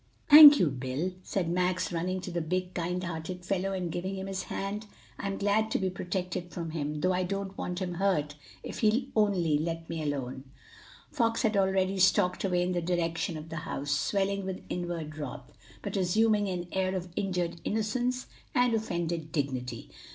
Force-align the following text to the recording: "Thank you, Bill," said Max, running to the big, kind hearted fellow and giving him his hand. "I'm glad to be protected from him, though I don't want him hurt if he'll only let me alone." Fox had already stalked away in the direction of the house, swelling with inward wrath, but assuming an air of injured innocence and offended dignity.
"Thank 0.31 0.57
you, 0.57 0.71
Bill," 0.71 1.11
said 1.21 1.47
Max, 1.47 1.91
running 1.93 2.21
to 2.21 2.31
the 2.31 2.41
big, 2.41 2.73
kind 2.73 3.03
hearted 3.03 3.45
fellow 3.45 3.71
and 3.71 3.91
giving 3.91 4.15
him 4.15 4.25
his 4.25 4.41
hand. 4.45 4.87
"I'm 5.19 5.37
glad 5.37 5.69
to 5.69 5.77
be 5.77 5.91
protected 5.91 6.49
from 6.49 6.71
him, 6.71 7.01
though 7.01 7.13
I 7.13 7.21
don't 7.21 7.55
want 7.55 7.77
him 7.83 7.93
hurt 7.93 8.33
if 8.63 8.79
he'll 8.79 9.03
only 9.15 9.59
let 9.59 9.87
me 9.91 10.01
alone." 10.01 10.45
Fox 11.11 11.43
had 11.43 11.55
already 11.55 11.99
stalked 11.99 12.43
away 12.43 12.63
in 12.63 12.71
the 12.71 12.81
direction 12.81 13.37
of 13.37 13.49
the 13.49 13.57
house, 13.57 13.91
swelling 13.91 14.43
with 14.43 14.63
inward 14.69 15.15
wrath, 15.19 15.51
but 15.83 15.95
assuming 15.95 16.49
an 16.49 16.67
air 16.71 16.95
of 16.95 17.09
injured 17.15 17.61
innocence 17.63 18.25
and 18.55 18.73
offended 18.73 19.31
dignity. 19.31 19.91